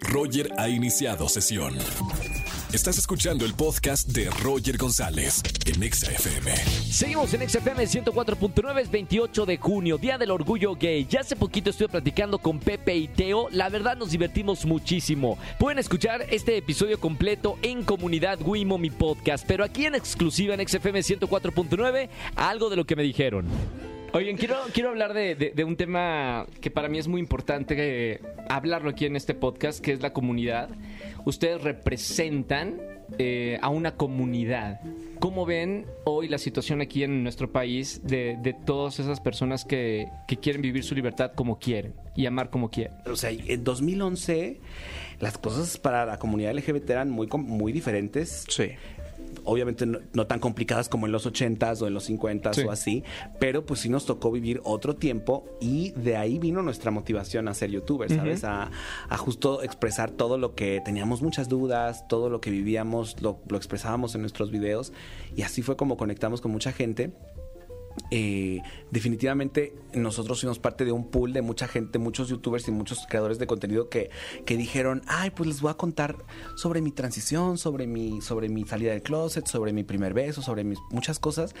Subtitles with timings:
[0.00, 1.74] Roger ha iniciado sesión.
[2.72, 6.54] Estás escuchando el podcast de Roger González en Exa FM.
[6.56, 11.06] Seguimos en XFM 104.9, es 28 de junio, Día del Orgullo Gay.
[11.08, 13.48] Ya hace poquito estuve platicando con Pepe y Teo.
[13.50, 15.38] La verdad nos divertimos muchísimo.
[15.58, 19.46] Pueden escuchar este episodio completo en Comunidad Wimo, mi podcast.
[19.46, 23.46] Pero aquí en exclusiva en XFM 104.9, algo de lo que me dijeron.
[24.16, 27.74] Oigan, quiero, quiero hablar de, de- de un tema que para mí es muy importante
[28.14, 30.70] eh, hablarlo aquí en este podcast, que es la comunidad.
[31.26, 32.80] Ustedes representan
[33.18, 34.80] eh, a una comunidad.
[35.18, 40.06] ¿Cómo ven hoy la situación aquí en nuestro país de, de todas esas personas que,
[40.26, 42.94] que quieren vivir su libertad como quieren y amar como quieren?
[43.04, 44.60] O sea, en 2011
[45.20, 48.46] las cosas para la comunidad LGBT eran muy, com- muy diferentes.
[48.48, 48.70] Sí.
[49.46, 52.60] Obviamente no, no tan complicadas como en los 80s o en los 50s Sí.
[52.62, 53.04] o así,
[53.38, 57.54] pero pues sí nos tocó vivir otro tiempo y de ahí vino nuestra motivación a
[57.54, 58.44] ser youtubers, ¿sabes?
[58.44, 58.70] a,
[59.08, 63.56] a justo expresar todo lo que teníamos muchas dudas, todo lo que vivíamos, lo, lo
[63.56, 64.92] expresábamos en nuestros videos
[65.34, 67.12] y así fue como conectamos con mucha gente.
[68.10, 73.06] Eh, definitivamente nosotros fuimos parte de un pool de mucha gente, muchos youtubers y muchos
[73.08, 74.10] creadores de contenido que,
[74.44, 76.16] que dijeron, ay, pues les voy a contar
[76.56, 80.64] sobre mi transición, sobre mi, sobre mi salida del closet, sobre mi primer beso, sobre
[80.90, 81.54] muchas cosas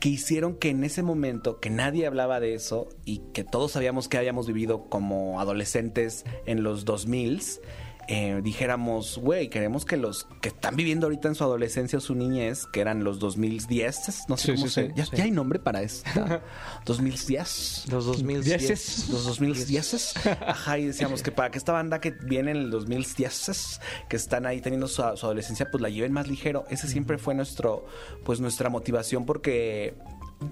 [0.00, 4.08] que hicieron que en ese momento que nadie hablaba de eso y que todos sabíamos
[4.08, 7.60] que habíamos vivido como adolescentes en los 2000s,
[8.08, 12.14] eh, dijéramos, güey, queremos que los que están viviendo ahorita en su adolescencia o su
[12.14, 14.86] niñez, que eran los 2010, no sé Sí, cómo sí, se...
[14.88, 15.16] sí, ya, sí.
[15.16, 16.08] ya hay nombre para esto.
[16.86, 17.86] 2010.
[17.90, 18.58] Los 2010.
[18.60, 19.08] Dieces.
[19.10, 20.14] Los 2010.
[20.46, 24.46] Ajá, y decíamos que para que esta banda que viene en el 2010, que están
[24.46, 26.64] ahí teniendo su, su adolescencia, pues la lleven más ligero.
[26.70, 27.86] Ese siempre fue nuestro,
[28.24, 29.94] pues nuestra motivación porque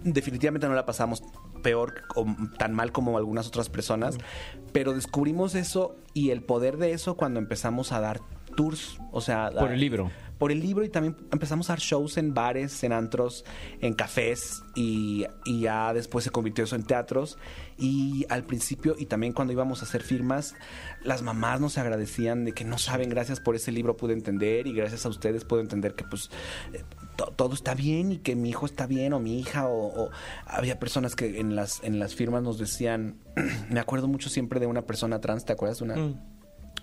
[0.05, 1.23] definitivamente no la pasamos
[1.63, 2.27] peor o
[2.59, 4.19] tan mal como algunas otras personas,
[4.73, 8.21] pero descubrimos eso y el poder de eso cuando empezamos a dar
[8.57, 10.11] tours, o sea, Por el libro.
[10.43, 13.45] Por el libro y también empezamos a dar shows en bares, en antros,
[13.81, 17.39] en cafés y, ya después se convirtió eso en teatros.
[17.79, 20.57] Y al principio y también cuando íbamos a hacer firmas
[21.05, 24.73] las mamás nos agradecían de que no saben gracias por ese libro pude entender y
[24.73, 26.29] gracias a ustedes puedo entender que pues
[26.73, 26.83] eh,
[27.15, 30.11] to- todo está bien y que mi hijo está bien o mi hija o,
[30.45, 33.15] había personas que en las en las firmas nos decían
[33.71, 35.95] me acuerdo mucho siempre de una persona trans te acuerdas una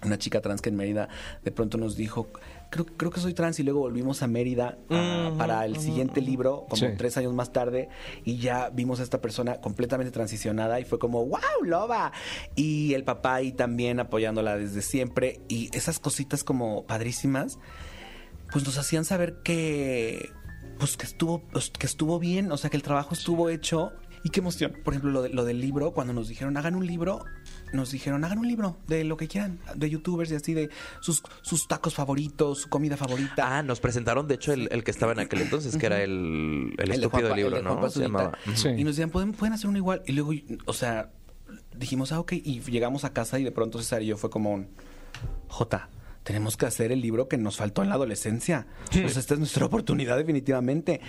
[0.04, 1.10] una chica trans que en Mérida
[1.44, 2.30] de pronto nos dijo,
[2.70, 6.66] creo, creo que soy trans y luego volvimos a Mérida ah, para el siguiente libro,
[6.70, 6.88] como Sí.
[6.98, 7.90] tres años más tarde,
[8.24, 12.12] y ya vimos a esta persona completamente transicionada y fue como, wow, loba.
[12.56, 17.60] Y el papá ahí también apoyándola desde siempre y esas cositas como padrísimas,
[18.52, 20.30] pues nos hacían saber que
[20.80, 23.92] pues que estuvo pues, que estuvo bien, o sea, que el trabajo estuvo hecho
[24.24, 24.74] y qué emoción.
[24.84, 27.26] Por ejemplo, lo, de- lo del libro, cuando nos dijeron, hagan un libro,
[27.74, 30.70] nos dijeron, hagan un libro de lo que quieran, de youtubers y así, de
[31.02, 33.58] sus, sus tacos favoritos, su comida favorita.
[33.58, 36.74] Ah, nos presentaron, de hecho, el, el que estaba en aquel entonces, que era el,
[36.78, 37.90] el, de estúpido Juan Pa- libro, el ¿no?
[37.90, 38.38] Se llamaba.
[38.56, 38.70] Sí.
[38.70, 40.02] Y nos decían, ¿pueden, pueden hacer uno igual.
[40.06, 40.32] Y luego,
[40.66, 41.12] o sea,
[41.76, 42.34] dijimos, ah, ok.
[42.34, 44.68] Y llegamos a casa y de pronto César y yo fue como un,
[45.48, 45.90] J,
[46.24, 48.68] tenemos que hacer el libro que nos faltó en la adolescencia.
[48.92, 51.02] Pues esta es nuestra oportunidad definitivamente.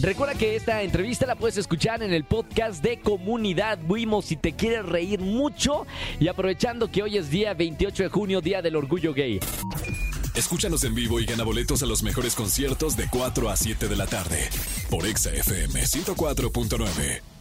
[0.00, 4.54] Recuerda que esta entrevista la puedes escuchar en el podcast de Comunidad Wimo si te
[4.54, 5.86] quieres reír mucho
[6.18, 9.40] y aprovechando que hoy es día 28 de junio, Día del Orgullo Gay.
[10.34, 13.96] Escúchanos en vivo y gana boletos a los mejores conciertos de 4 a 7 de
[13.96, 14.48] la tarde
[14.90, 17.33] por Exa FM 104.9.